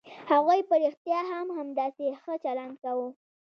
[0.31, 3.07] هغوی په رښتيا هم همداسې ښه چلند کاوه.